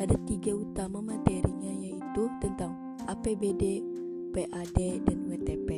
Ada 0.00 0.16
tiga 0.24 0.56
utama 0.56 1.04
materinya 1.04 1.79
tentang 2.10 2.98
APBD, 3.06 3.78
PAD, 4.34 4.78
dan 5.06 5.18
WTP. 5.30 5.70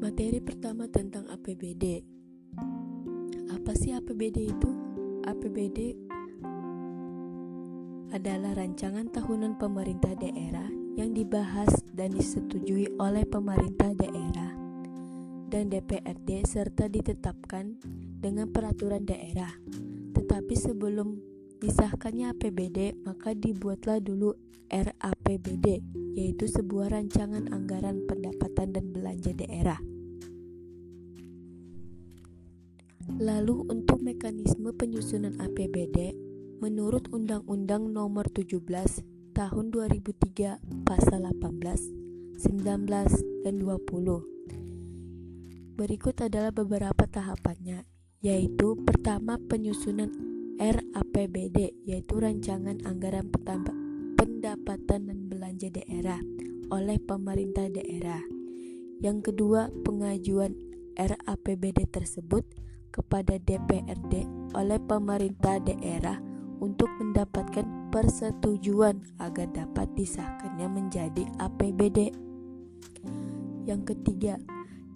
Materi 0.00 0.40
pertama 0.40 0.88
tentang 0.88 1.28
APBD. 1.28 2.00
Apa 3.52 3.76
sih 3.76 3.92
APBD 3.92 4.48
itu? 4.48 4.70
APBD 5.28 5.92
adalah 8.16 8.56
rancangan 8.56 9.12
tahunan 9.12 9.60
pemerintah 9.60 10.16
daerah 10.16 10.72
yang 10.96 11.12
dibahas 11.12 11.68
dan 11.92 12.16
disetujui 12.16 12.96
oleh 12.96 13.28
pemerintah 13.28 13.92
daerah 13.92 14.56
dan 15.52 15.68
DPRD 15.68 16.48
serta 16.48 16.88
ditetapkan 16.88 17.76
dengan 18.24 18.48
peraturan 18.48 19.04
daerah. 19.04 19.52
Tetapi 20.16 20.54
sebelum 20.56 21.27
disahkannya 21.58 22.34
APBD, 22.34 22.94
maka 23.02 23.34
dibuatlah 23.34 23.98
dulu 23.98 24.34
RAPBD, 24.70 25.82
yaitu 26.14 26.46
sebuah 26.46 26.94
rancangan 26.94 27.50
anggaran 27.50 28.06
pendapatan 28.06 28.76
dan 28.76 28.94
belanja 28.94 29.34
daerah. 29.34 29.80
Lalu 33.18 33.66
untuk 33.66 33.98
mekanisme 34.04 34.70
penyusunan 34.76 35.40
APBD, 35.42 36.14
menurut 36.62 37.08
Undang-Undang 37.10 37.90
Nomor 37.90 38.28
17 38.30 38.62
Tahun 39.32 39.64
2003 39.70 40.58
Pasal 40.82 41.22
18, 41.30 42.42
19, 42.42 43.46
dan 43.46 43.54
20 43.62 44.38
Berikut 45.78 46.16
adalah 46.18 46.50
beberapa 46.50 47.06
tahapannya, 47.06 47.86
yaitu 48.18 48.74
pertama 48.82 49.38
penyusunan 49.38 50.37
RAPBD, 50.94 51.84
yaitu 51.84 52.14
rancangan 52.16 52.78
anggaran 52.86 53.28
pendapatan 54.16 55.00
dan 55.10 55.18
belanja 55.28 55.68
daerah 55.72 56.20
oleh 56.68 57.00
pemerintah 57.00 57.66
daerah. 57.72 58.20
Yang 59.00 59.32
kedua, 59.32 59.70
pengajuan 59.86 60.54
RAPBD 60.98 61.86
tersebut 61.88 62.44
kepada 62.90 63.38
DPRD 63.38 64.26
oleh 64.56 64.78
pemerintah 64.82 65.62
daerah 65.62 66.18
untuk 66.58 66.90
mendapatkan 66.98 67.90
persetujuan 67.94 68.98
agar 69.22 69.46
dapat 69.54 69.86
disahkannya 69.94 70.66
menjadi 70.66 71.24
APBD. 71.38 72.10
Yang 73.64 73.94
ketiga, 73.94 74.34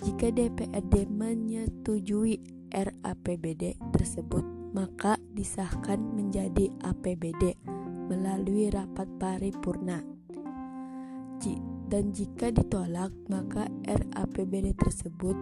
jika 0.02 0.34
DPRD 0.34 1.06
menyetujui 1.06 2.42
RAPBD 2.74 3.78
tersebut, 3.94 4.61
maka 4.72 5.20
disahkan 5.32 6.00
menjadi 6.00 6.72
APBD 6.82 7.56
melalui 8.08 8.68
rapat 8.72 9.08
paripurna. 9.20 10.12
Dan 11.92 12.08
jika 12.08 12.48
ditolak, 12.48 13.12
maka 13.28 13.68
RAPBD 13.84 14.72
tersebut 14.72 15.36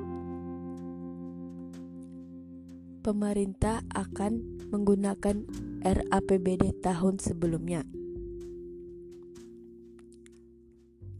pemerintah 3.06 3.86
akan 3.94 4.66
menggunakan 4.74 5.46
RAPBD 5.86 6.74
tahun 6.82 7.22
sebelumnya. 7.22 7.86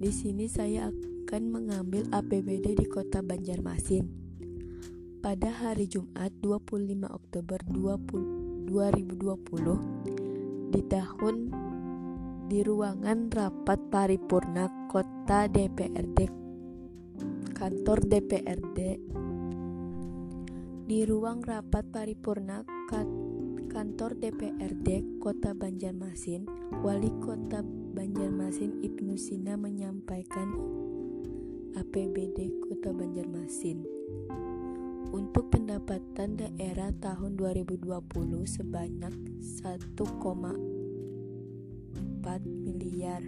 Di 0.02 0.10
sini 0.10 0.50
saya 0.50 0.90
akan 0.90 1.42
mengambil 1.46 2.10
APBD 2.10 2.74
di 2.74 2.90
Kota 2.90 3.22
Banjarmasin. 3.22 4.29
Pada 5.20 5.53
hari 5.53 5.84
Jumat 5.84 6.32
25 6.41 7.04
Oktober 7.04 7.60
20, 7.69 8.72
2020 8.72 10.72
di 10.72 10.81
tahun 10.88 11.36
di 12.48 12.64
ruangan 12.64 13.28
rapat 13.28 13.76
paripurna 13.92 14.88
Kota 14.88 15.44
DPRD 15.44 16.25
kantor 17.53 17.98
DPRD 18.09 18.78
di 20.88 21.04
ruang 21.04 21.44
rapat 21.44 21.84
paripurna 21.92 22.64
kantor 23.69 24.16
DPRD 24.16 25.20
Kota 25.20 25.53
Banjarmasin, 25.53 26.48
Wali 26.80 27.12
Kota 27.20 27.60
Banjarmasin 27.92 28.80
Ibnu 28.80 29.20
Sina 29.20 29.60
menyampaikan 29.60 30.48
APBD 31.76 32.56
Kota 32.64 32.97
Banjarmasin. 32.97 33.19
Pendapatan 35.70 36.34
daerah 36.34 36.91
tahun 36.98 37.38
2020 37.38 37.86
sebanyak 38.42 39.14
1,4 39.38 40.03
miliar 42.42 43.22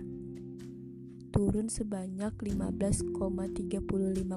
turun 1.30 1.70
sebanyak 1.70 2.34
15,35 2.34 3.78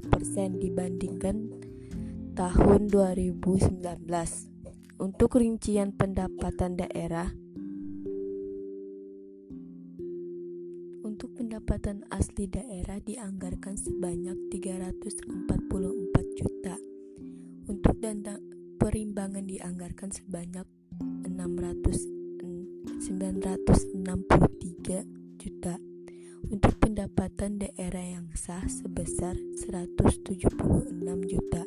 persen 0.05 0.61
dibandingkan 0.61 1.49
tahun 2.37 2.93
2019. 2.93 3.73
Untuk 5.01 5.41
rincian 5.41 5.89
pendapatan 5.89 6.77
daerah 6.77 7.33
Untuk 11.01 11.33
pendapatan 11.33 12.05
asli 12.13 12.45
daerah 12.45 13.01
dianggarkan 13.01 13.81
sebanyak 13.81 14.37
344 14.53 15.25
juta. 16.37 16.77
Untuk 17.65 17.97
dana 17.97 18.37
perimbangan 18.77 19.49
dianggarkan 19.49 20.13
sebanyak 20.13 20.69
600 21.01 22.15
963 23.05 25.05
juta. 25.41 25.81
Untuk 26.45 26.77
pendapatan 26.77 27.57
daerah 27.57 28.05
yang 28.05 28.29
sah 28.37 28.61
sebesar 28.69 29.33
176 29.65 30.45
juta. 31.25 31.65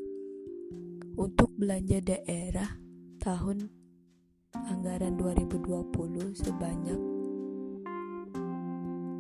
Untuk 1.19 1.51
belanja 1.59 1.99
daerah 1.99 2.79
tahun 3.19 3.75
anggaran 4.55 5.19
2020 5.19 6.39
sebanyak 6.39 7.01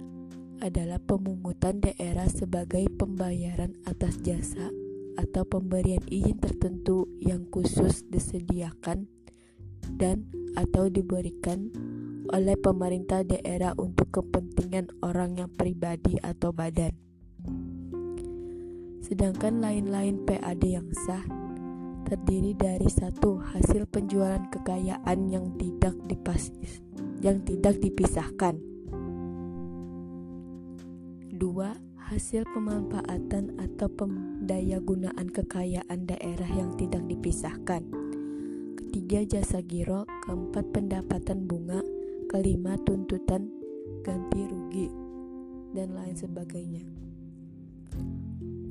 adalah 0.61 1.01
pemungutan 1.01 1.81
daerah 1.81 2.29
sebagai 2.29 2.85
pembayaran 2.93 3.81
atas 3.89 4.21
jasa 4.21 4.69
atau 5.17 5.49
pemberian 5.49 6.05
izin 6.05 6.37
tertentu 6.37 7.09
yang 7.17 7.49
khusus 7.49 8.05
disediakan 8.13 9.09
dan 9.97 10.29
atau 10.53 10.93
diberikan 10.93 11.73
oleh 12.29 12.61
pemerintah 12.61 13.25
daerah 13.25 13.73
untuk 13.81 14.13
kepentingan 14.21 14.93
orang 15.01 15.41
yang 15.41 15.49
pribadi 15.49 16.21
atau 16.21 16.53
badan. 16.53 16.93
Sedangkan 19.01 19.65
lain-lain 19.65 20.29
PAD 20.29 20.61
yang 20.61 20.93
sah 20.93 21.25
terdiri 22.05 22.53
dari 22.53 22.93
satu 22.93 23.41
hasil 23.41 23.89
penjualan 23.89 24.45
kekayaan 24.53 25.33
yang 25.33 25.57
tidak 25.57 25.97
dipas 26.05 26.53
yang 27.23 27.43
tidak 27.43 27.79
dipisahkan. 27.83 28.59
Dua, 31.35 31.75
hasil 32.11 32.47
pemanfaatan 32.51 33.59
atau 33.63 33.87
pendayagunaan 33.93 35.31
kekayaan 35.31 36.09
daerah 36.09 36.51
yang 36.51 36.75
tidak 36.75 37.07
dipisahkan. 37.07 37.87
Ketiga, 38.79 39.39
jasa 39.39 39.63
giro. 39.63 40.07
Keempat, 40.27 40.75
pendapatan 40.75 41.47
bunga 41.47 41.83
kelima 42.29 42.77
tuntutan 42.83 43.49
ganti 44.05 44.45
rugi 44.45 44.89
dan 45.73 45.97
lain 45.97 46.17
sebagainya 46.17 46.85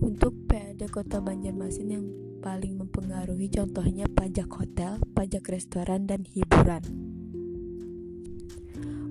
untuk 0.02 0.46
PAD 0.46 0.88
Kota 0.94 1.18
Banjarmasin 1.22 1.90
yang 1.90 2.06
paling 2.40 2.78
mempengaruhi 2.78 3.50
contohnya 3.50 4.06
pajak 4.06 4.50
hotel, 4.54 5.02
pajak 5.18 5.46
restoran 5.50 6.06
dan 6.06 6.22
hiburan 6.22 7.07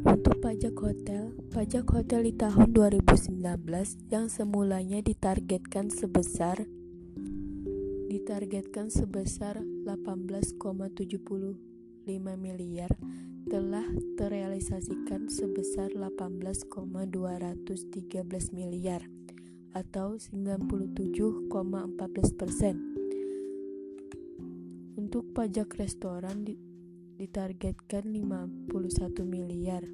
untuk 0.07 0.39
pajak 0.39 0.79
hotel, 0.79 1.35
pajak 1.51 1.83
hotel 1.91 2.31
di 2.31 2.33
tahun 2.39 2.71
2019 2.71 3.43
yang 4.07 4.31
semulanya 4.31 5.03
ditargetkan 5.03 5.91
sebesar 5.91 6.63
ditargetkan 8.07 8.87
sebesar 8.87 9.59
18,75 9.83 11.59
miliar 12.39 12.95
telah 13.51 13.83
terrealisasikan 14.15 15.27
sebesar 15.27 15.91
18,213 15.99 18.55
miliar 18.55 19.03
atau 19.75 20.23
97,14 20.23 21.51
persen. 22.39 22.79
Untuk 24.95 25.35
pajak 25.35 25.75
restoran 25.77 26.47
ditargetkan 27.17 28.13
51 28.13 29.25
miliar 29.25 29.89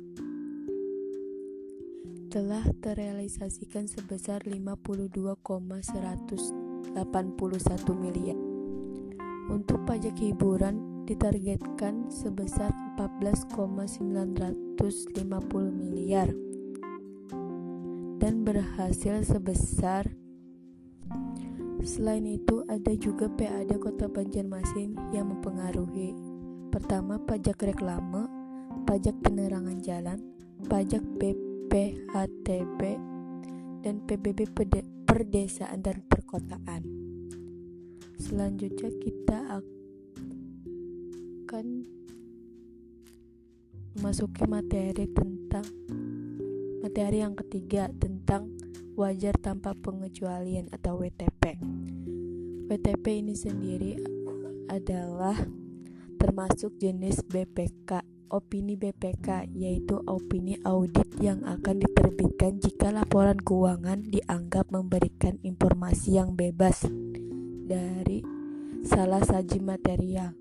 telah 2.33 2.65
terrealisasikan 2.83 3.87
sebesar 3.87 4.43
52,181 4.49 6.97
miliar. 7.95 8.35
Untuk 9.53 9.85
pajak 9.87 10.17
hiburan 10.19 11.07
ditargetkan 11.07 12.11
sebesar 12.11 12.75
14,950 12.99 15.71
miliar 15.71 16.35
dan 18.19 18.43
berhasil 18.43 19.23
sebesar 19.23 20.11
Selain 21.83 22.23
itu, 22.23 22.63
ada 22.71 22.95
juga 22.95 23.27
PAD 23.27 23.75
Kota 23.83 24.07
Banjarmasin 24.07 24.95
yang 25.11 25.35
mempengaruhi. 25.35 26.32
Pertama, 26.73 27.21
pajak 27.21 27.69
reklame, 27.69 28.25
pajak 28.89 29.21
penerangan 29.21 29.77
jalan, 29.85 30.17
pajak 30.73 31.05
BPHTB, 31.21 32.81
dan 33.85 34.01
PBB 34.09 34.49
perdesaan 35.05 35.85
dan 35.85 36.01
perkotaan. 36.09 36.81
Selanjutnya 38.17 38.89
kita 39.05 39.61
akan 41.45 41.67
memasuki 43.93 44.49
materi 44.49 45.05
tentang 45.13 45.69
materi 46.81 47.21
yang 47.21 47.37
ketiga 47.37 47.93
tentang 48.01 48.49
wajar 48.97 49.37
tanpa 49.37 49.77
pengecualian 49.77 50.73
atau 50.73 50.97
WTP. 50.97 51.61
WTP 52.73 53.05
ini 53.21 53.37
sendiri 53.37 54.01
adalah 54.73 55.37
termasuk 56.23 56.79
jenis 56.79 57.19
BPK. 57.27 58.07
Opini 58.31 58.79
BPK 58.79 59.51
yaitu 59.59 59.99
opini 60.07 60.55
audit 60.63 61.11
yang 61.19 61.43
akan 61.43 61.83
diterbitkan 61.83 62.63
jika 62.63 62.95
laporan 62.95 63.43
keuangan 63.43 64.07
dianggap 64.07 64.71
memberikan 64.71 65.43
informasi 65.43 66.23
yang 66.23 66.39
bebas 66.39 66.87
dari 67.67 68.23
salah 68.87 69.19
saji 69.21 69.59
material. 69.59 70.39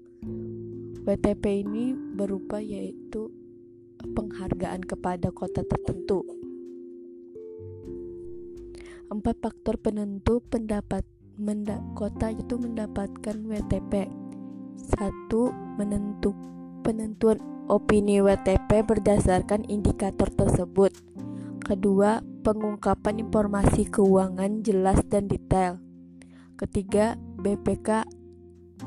WTP 1.02 1.66
ini 1.66 1.98
berupa 1.98 2.62
yaitu 2.62 3.34
penghargaan 4.06 4.86
kepada 4.86 5.34
kota 5.34 5.66
tertentu. 5.66 6.22
Empat 9.10 9.36
faktor 9.42 9.82
penentu 9.82 10.46
pendapat 10.46 11.04
menda, 11.42 11.82
kota 11.98 12.30
itu 12.30 12.56
mendapatkan 12.62 13.36
WTP. 13.50 14.21
Satu, 14.82 15.54
menentu, 15.78 16.34
penentuan 16.82 17.38
opini 17.70 18.18
WTP 18.18 18.82
berdasarkan 18.82 19.66
indikator 19.70 20.28
tersebut. 20.34 20.90
Kedua, 21.62 22.26
pengungkapan 22.42 23.22
informasi 23.22 23.86
keuangan 23.88 24.66
jelas 24.66 25.00
dan 25.08 25.30
detail. 25.30 25.78
Ketiga, 26.58 27.16
BPK 27.40 28.06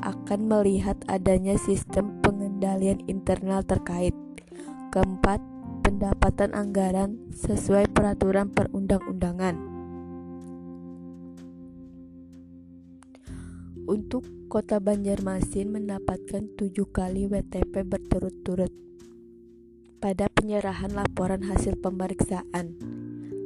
akan 0.03 0.39
melihat 0.47 0.99
adanya 1.07 1.55
sistem 1.55 2.19
pengendalian 2.19 2.99
internal 3.07 3.63
terkait. 3.63 4.13
Keempat, 4.91 5.39
pendapatan 5.83 6.51
anggaran 6.51 7.31
sesuai 7.31 7.91
peraturan 7.95 8.51
perundang-undangan. 8.51 9.74
Untuk 13.85 14.25
Kota 14.49 14.81
Banjarmasin 14.81 15.69
mendapatkan 15.69 16.57
tujuh 16.57 16.89
kali 16.89 17.29
WTP 17.29 17.85
berturut-turut 17.85 18.73
pada 20.01 20.25
penyerahan 20.25 20.89
laporan 20.89 21.45
hasil 21.45 21.77
pemeriksaan 21.77 22.81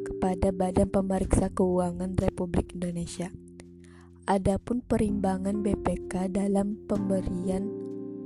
kepada 0.07 0.55
Badan 0.55 0.87
Pemeriksa 0.87 1.51
Keuangan 1.51 2.15
Republik 2.15 2.71
Indonesia. 2.71 3.35
Adapun 4.31 4.79
perimbangan 4.79 5.59
BPK 5.59 6.31
dalam 6.31 6.87
pemberian 6.87 7.67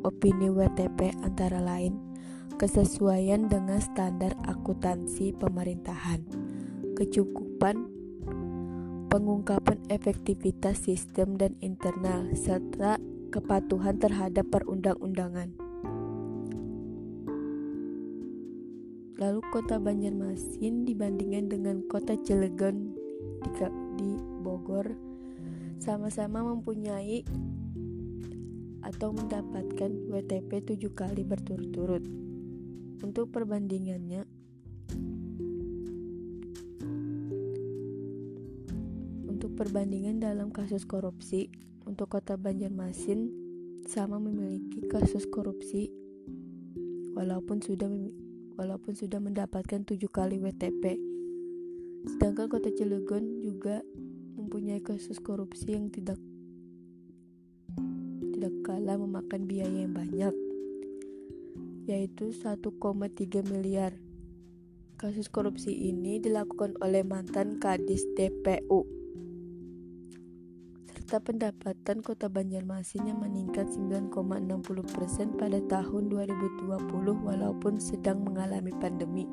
opini 0.06 0.54
WTP 0.54 1.18
antara 1.26 1.66
lain 1.66 1.98
kesesuaian 2.62 3.50
dengan 3.50 3.82
standar 3.82 4.38
akuntansi 4.46 5.34
pemerintahan, 5.34 6.22
kecukupan 6.94 7.93
pengungkapan 9.14 9.78
efektivitas 9.94 10.90
sistem 10.90 11.38
dan 11.38 11.54
internal, 11.62 12.34
serta 12.34 12.98
kepatuhan 13.30 14.02
terhadap 14.02 14.50
perundang-undangan. 14.50 15.54
Lalu 19.22 19.40
kota 19.54 19.78
Banjarmasin 19.78 20.90
dibandingkan 20.90 21.46
dengan 21.46 21.86
kota 21.86 22.18
Cilegon 22.26 22.98
di, 23.46 23.50
di 24.02 24.12
Bogor 24.42 24.98
sama-sama 25.78 26.42
mempunyai 26.42 27.22
atau 28.82 29.14
mendapatkan 29.14 29.94
WTP 30.10 30.74
7 30.74 30.90
kali 30.90 31.22
berturut-turut. 31.22 32.02
Untuk 33.06 33.30
perbandingannya, 33.30 34.26
perbandingan 39.54 40.20
dalam 40.20 40.50
kasus 40.50 40.84
korupsi, 40.84 41.50
untuk 41.84 42.16
kota 42.16 42.40
Banjarmasin 42.40 43.32
sama 43.88 44.16
memiliki 44.16 44.88
kasus 44.88 45.28
korupsi 45.28 45.92
walaupun 47.14 47.60
sudah 47.60 47.92
walaupun 48.56 48.96
sudah 48.96 49.20
mendapatkan 49.20 49.84
tujuh 49.84 50.08
kali 50.08 50.40
WTP. 50.40 50.96
Sedangkan 52.08 52.52
kota 52.52 52.72
Cilegon 52.72 53.44
juga 53.44 53.84
mempunyai 54.36 54.84
kasus 54.84 55.20
korupsi 55.20 55.76
yang 55.76 55.92
tidak 55.92 56.20
tidak 58.34 58.54
kalah 58.64 59.00
memakan 59.00 59.48
biaya 59.48 59.88
yang 59.88 59.96
banyak 59.96 60.36
yaitu 61.84 62.32
1,3 62.32 62.72
miliar. 63.52 63.92
Kasus 64.96 65.28
korupsi 65.28 65.76
ini 65.76 66.16
dilakukan 66.24 66.80
oleh 66.80 67.04
mantan 67.04 67.60
Kadis 67.60 68.08
DPU. 68.16 69.03
Serta 71.14 71.30
pendapatan 71.30 72.02
Kota 72.02 72.26
Banjarmasin 72.26 73.06
yang 73.06 73.22
meningkat 73.22 73.70
9,60% 73.70 75.38
pada 75.38 75.62
tahun 75.70 76.10
2020 76.10 76.74
walaupun 77.22 77.78
sedang 77.78 78.26
mengalami 78.26 78.74
pandemi. 78.82 79.30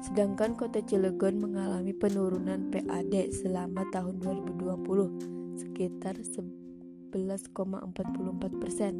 Sedangkan 0.00 0.56
Kota 0.56 0.80
Cilegon 0.80 1.36
mengalami 1.36 1.92
penurunan 1.92 2.72
PAD 2.72 3.28
selama 3.28 3.84
tahun 3.92 4.24
2020 4.24 5.60
sekitar 5.60 6.16
11,44 6.16 7.12
persen 8.56 8.96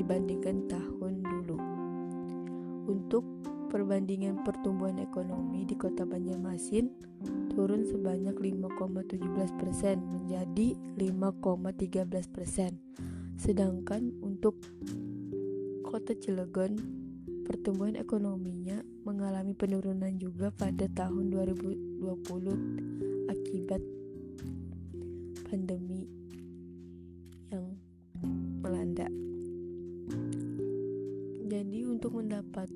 dibandingkan 0.00 0.64
tahun 0.64 1.28
dulu. 1.28 1.60
Untuk 2.88 3.52
perbandingan 3.74 4.46
pertumbuhan 4.46 5.02
ekonomi 5.02 5.66
di 5.66 5.74
Kota 5.74 6.06
Banjarmasin 6.06 6.94
turun 7.50 7.82
sebanyak 7.82 8.38
5,17 8.38 9.18
persen 9.58 9.98
menjadi 10.14 10.78
5,13 10.94 12.06
persen. 12.30 12.78
Sedangkan 13.34 14.14
untuk 14.22 14.62
Kota 15.82 16.14
Cilegon 16.14 16.78
pertumbuhan 17.42 17.98
ekonominya 17.98 18.78
mengalami 19.02 19.58
penurunan 19.58 20.14
juga 20.22 20.54
pada 20.54 20.86
tahun 20.94 21.34
2020 21.34 23.26
akibat 23.26 23.82
pandemi 25.50 26.13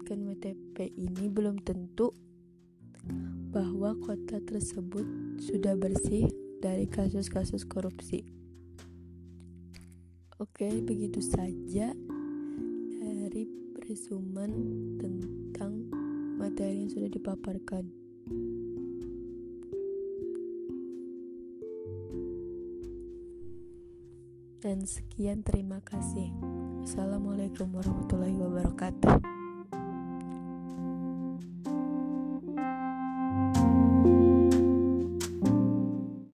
mendapatkan 0.08 0.24
WTP 0.24 0.76
ini 0.96 1.28
belum 1.28 1.60
tentu 1.60 2.16
bahwa 3.52 3.92
kota 4.00 4.40
tersebut 4.40 5.04
sudah 5.36 5.76
bersih 5.76 6.32
dari 6.64 6.88
kasus-kasus 6.88 7.68
korupsi. 7.68 8.24
Oke, 10.40 10.80
begitu 10.80 11.20
saja 11.20 11.92
dari 13.04 13.44
resumen 13.84 14.50
tentang 14.96 15.92
materi 16.40 16.88
yang 16.88 16.88
sudah 16.88 17.10
dipaparkan. 17.12 17.84
Dan 24.64 24.88
sekian 24.88 25.44
terima 25.44 25.84
kasih. 25.84 26.32
Assalamualaikum 26.80 27.76
warahmatullahi 27.76 28.40
wabarakatuh. 28.40 29.37